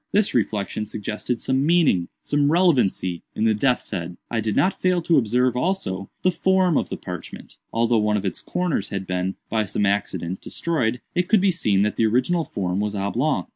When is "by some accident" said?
9.47-10.41